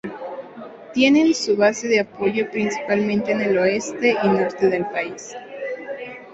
[0.95, 5.35] Tienen su base de apoyo principalmente en el oeste y norte del país.